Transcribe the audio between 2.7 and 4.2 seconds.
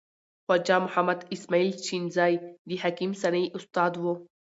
حکیم سنایی استاد و.